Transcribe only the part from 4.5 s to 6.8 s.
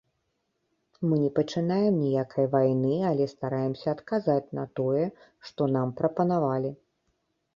на тое, што нам прапанавалі.